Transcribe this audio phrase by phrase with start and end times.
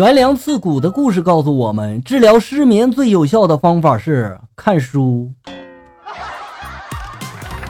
[0.00, 5.30] 悬梁刺股的故事告诉我们，治疗失眠最有效的方法是看书。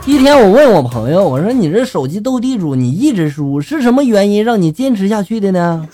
[0.05, 5.85] 一天，我问我朋友，我说：“你这手机斗地主，你一直输，是什么原因让你坚持下去的呢？”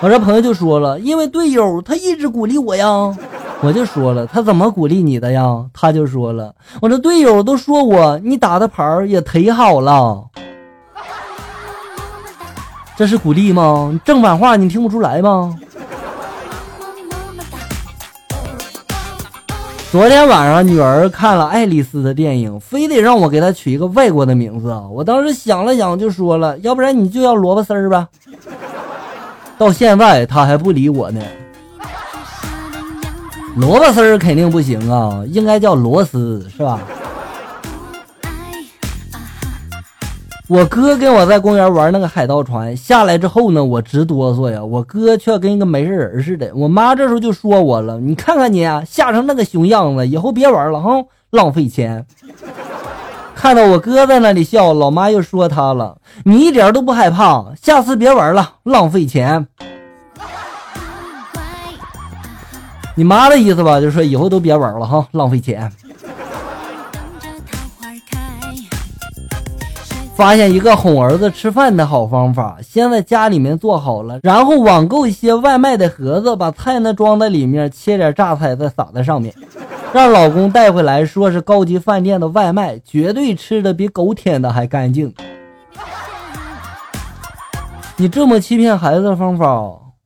[0.00, 3.14] 我这朋友就说了：“因为队友他一直鼓励我呀。”
[3.60, 10.24] 我就说了：“他怎么鼓励你的呀？”他就说了：“我这队友都说我，你打的牌也忒好了。”
[12.96, 14.00] 这是鼓励吗？
[14.06, 15.54] 正反话你听不出来吗？
[19.92, 24.82] 昨天晚上女儿看了爱丽丝的电影，非得让我给她取一个外国的名字啊！
[24.90, 28.08] 我当时想了想，就说了，要不然你就叫萝卜丝儿吧。
[29.56, 31.20] 到现在她还不理我呢。
[33.56, 36.80] 萝卜丝儿肯定不行啊，应该叫螺丝是吧？
[40.48, 44.64] 我哥跟我在公园玩那个海盗船，下来之后呢，我直哆嗦呀。
[44.64, 46.52] 我哥却跟一个没事人似的。
[46.54, 52.06] 我妈这时候就说我了：“你看看你吓成那个熊样子，以后别玩了哈，浪费钱。”
[53.34, 59.48] 看到我哥在那里笑，老妈又说他了：“你一点都不害怕，下次别玩了，浪费钱。”
[62.94, 65.72] 你妈的意思吧，就是说以后都别玩了哈，浪费钱。
[70.16, 79.34] 发现一个哄儿子吃饭的好方法，先在家里面做好了，然后网购一些外卖的盒子，把菜呢装在里面，切点榨菜再撒在上面，
[79.92, 85.12] 让老公带回来，说是高级饭店的外卖，绝对吃的比狗舔的还干净。
[87.98, 89.46] 你这么欺骗孩子的方法，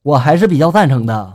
[0.03, 1.33] 我还是比较赞成的。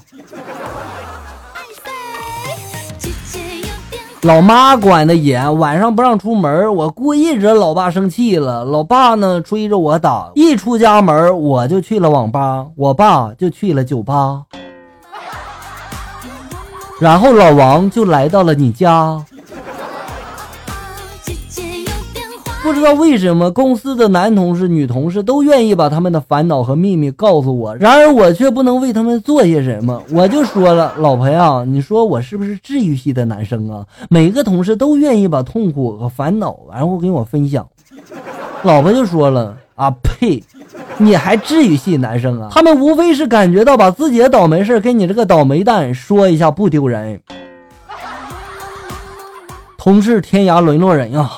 [4.26, 8.66] 老妈管的严，晚上不让出门，我故意惹老爸生气了。
[8.66, 14.42] 老爸呢追着我打，一出家门我就去了网吧，我爸就去了酒吧，
[17.00, 19.24] 然后老王就来到了你家。
[22.66, 30.02] 不知道为什么，公司的男同事、女同事都愿意把他们的烦恼和秘密告诉我，然而我却不能为他们做些什么。
[30.10, 33.86] 我就说了，老婆呀，你说我是不是治愈系的男生啊？
[34.10, 37.68] 每个同事都愿意把痛苦和烦恼，然后跟我分享。
[38.64, 40.44] 老婆就说了，啊呸，
[40.98, 42.50] 你还治愈系男生啊？
[42.52, 47.22] 他们无非是感觉到把自己的倒霉事跟你这个倒霉蛋说一下不丢人。
[49.78, 51.30] 同是天涯沦落人呀。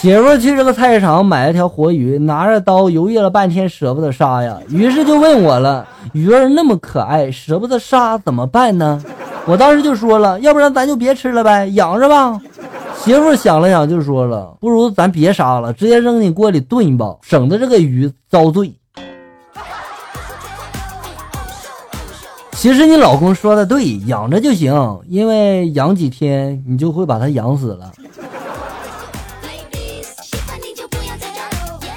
[0.00, 9.02] 媳妇去这个菜市场买了条活鱼，拿着刀犹豫了半天，舍不得杀呀，于是就问我了：“鱼儿那么可爱，舍不得杀怎么办呢？”
[9.44, 12.40] 我当时就说了：“要不然咱就别吃了呗，养着吧。”
[13.02, 18.72] 媳妇想了想就说了：“不如咱别杀了，直接扔进锅里炖吧，省得这个鱼遭罪。”
[22.52, 27.90] 其实你老公说的对，养着就行，因为养几天你就会把它养死了。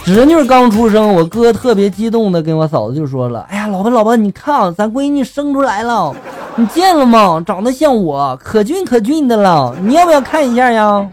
[0.03, 6.13] 侄女刚出生，我哥特别激动的跟我嫂子就说了：“哎呀，老婆老婆，你看咱闺女生出来了，
[6.55, 7.41] 你见了吗？
[7.45, 11.07] 长得像我，可俊可俊的了，你要不要看一下呀？”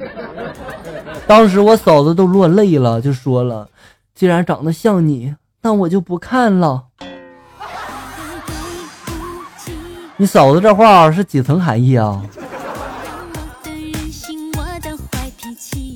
[1.29, 3.69] 当时我嫂子都落泪了，就说了
[4.17, 6.85] ：“既然长得像你，那我就不看了。
[10.17, 12.21] ”你嫂子这话是几层含义啊？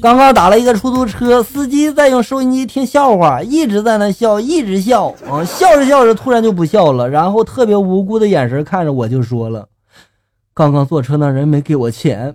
[0.02, 9.68] 刚刚打了一个出租车，司机在用收音机听笑话，一直在那笑，一直笑啊，笑着笑着突然就不笑了，然后特别无辜的眼神看着我，就说了
[10.52, 12.34] ：“刚刚坐车那人没给我钱。”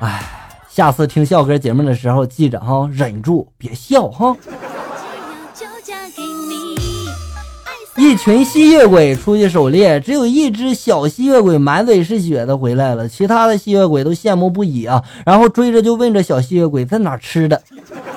[0.00, 0.22] 哎，
[0.66, 4.34] 下次听笑歌节目的时候，记着哈，忍住别笑哈。
[7.96, 17.60] 一群吸血鬼出去狩猎，只有一只小吸血鬼满嘴是血的回来了，其他的吸血鬼都羡慕不已啊，然后追着就问这小吸血鬼在哪吃的，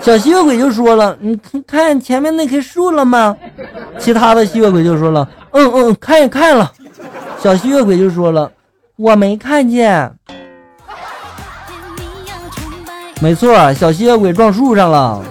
[0.01, 3.35] 小吸血鬼就说了：“你看前面那棵树了吗？”
[3.97, 6.71] 其他的吸血鬼就说了：“嗯嗯，看也看了。”
[7.41, 8.51] 小吸血鬼就说了
[8.97, 10.11] ：“我没看见。”
[13.21, 15.23] 没错，小吸血鬼撞树上了。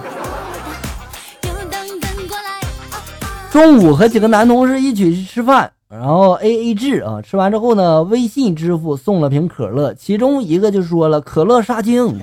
[3.51, 7.19] 中午和几个男同事一起去吃饭，然后 A A 制啊。
[7.21, 12.19] 吃完之后呢，微信支付送了瓶可乐，其中一个就说了可乐杀精。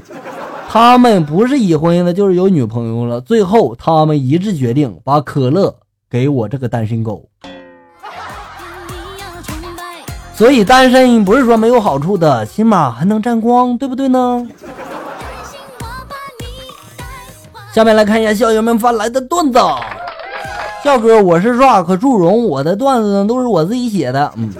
[0.68, 3.20] 他们不是已婚的，就是有女朋友了。
[3.20, 5.74] 最后他们一致决定把可乐
[6.08, 7.28] 给我这个单身狗。
[10.32, 14.46] 所以单身不是说没有好处的，起码还能沾光，对不对呢？
[17.72, 19.58] 下面来看一下校友们发来的段子。
[20.86, 24.32] 笑哥，我是 Rock 祝融，我的段子呢都是我自己写的。
[24.36, 24.52] 嗯，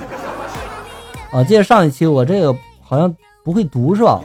[1.31, 2.53] 啊，记得上一期我这个
[2.83, 3.15] 好像
[3.45, 4.21] 不会读是吧？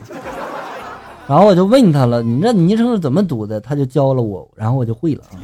[1.28, 3.62] 然后我就问他了，你这昵称是怎么读的？
[3.62, 5.38] 他就教了我，然后我就会了啊。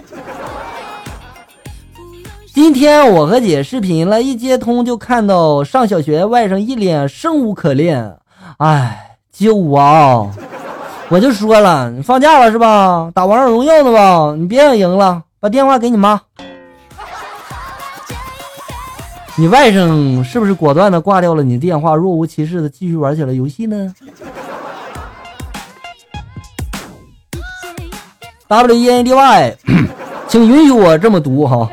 [2.56, 8.18] 今天我和姐视频了，一接通就看到上小学外甥一脸生无可恋，
[8.58, 10.28] 哎，救我啊！
[11.10, 13.12] 我就说了，你放假了是吧？
[13.14, 14.34] 打王者荣耀呢吧？
[14.36, 16.20] 你别想赢了，把电话给你妈。
[19.40, 23.94] 你外甥是不是果断的挂掉了你的电话，若无其事的继续玩起了游戏呢
[28.48, 29.56] ？W E N D Y，
[30.28, 31.70] 请允许我这么读哈。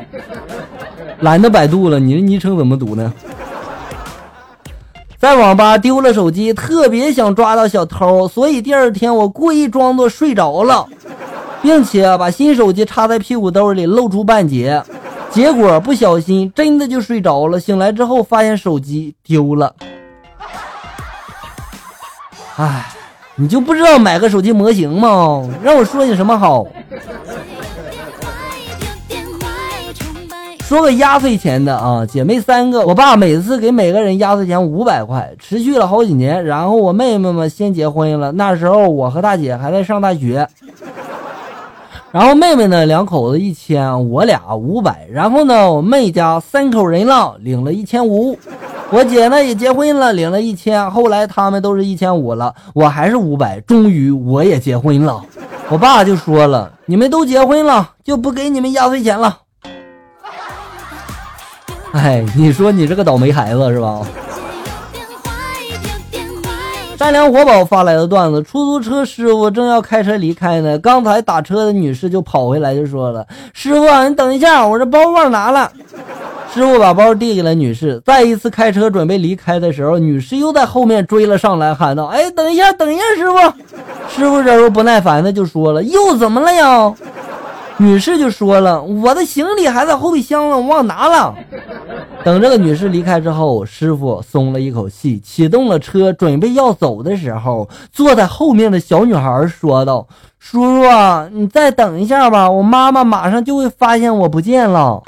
[1.21, 3.11] 懒得百度了，你的昵称怎么读呢？
[5.17, 10.87] 在网吧丢了手机，特别想抓到小偷，所以第二天我故意装作睡着了，
[11.63, 14.83] 并且把新手机插在屁股兜里露出半截，
[15.35, 17.59] 结果不小心真的就睡着了。
[17.59, 19.75] 醒来之后发现手机丢了。
[22.55, 22.85] 唉，
[23.35, 25.45] 你就不知道买个手机模型吗？
[25.61, 26.65] 让我说你什么好？
[30.61, 36.45] 说个压岁钱的啊，姐妹三个，我爸每次给每个人压岁钱五百块，持续了好几年。
[36.45, 40.47] 然后我妹妹们先结婚了，那时候我和大姐还在上大学。
[42.15, 45.05] 然后妹妹呢，两口子一千，我俩五百。
[45.11, 48.39] 然后呢，我妹家三口人了，领了一千五。
[48.89, 50.89] 我姐呢也结婚了，领了一千。
[50.89, 53.59] 后来他们都是一千五了，我还是五百。
[53.59, 55.21] 终于我也结婚了，
[55.67, 59.39] 我爸就说了：“你们都结婚了，就不给你们压岁钱了。”
[61.91, 63.99] 哎，你说你这个倒霉孩子是吧？
[66.97, 75.69] 善良活宝发来的段子：出租车师傅正要开车离开呢，刚才打车的女士就跑回来就说了：“师傅，你等一下，我这包忘拿了。”
[76.53, 78.01] 师傅把包递给了女士。
[78.05, 83.37] 再一次开车准备离开的时候，女士又在后面追了上来，喊道：“哎，等一下，等一下，师傅！”
[84.07, 86.93] 师傅这时候不耐烦的就说了：“又怎么了呀？”
[87.77, 91.35] 女士就说了：“我的行李还在后备箱呢，我忘拿了。”
[92.23, 100.07] 等这个女士离开之后，师傅松了一口气，启动了车，准备要走的时候，坐在后面的小女孩说道
[100.39, 105.03] ：“叔叔啊，你再等一下吧，我妈妈马上就会发现我不见了。”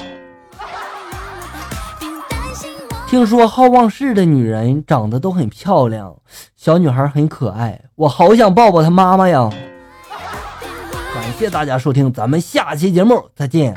[3.08, 6.14] 听说好忘事的女人长得都很漂亮，
[6.54, 9.48] 小女孩很可爱，我好想抱抱她妈妈呀。
[11.38, 13.72] 谢谢大家收听，咱们下期节目再见。